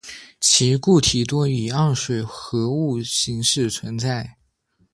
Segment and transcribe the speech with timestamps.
[0.39, 4.35] 其固体多以二水合物形式存在。